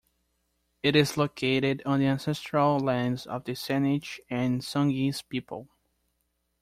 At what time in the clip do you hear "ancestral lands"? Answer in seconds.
2.07-3.27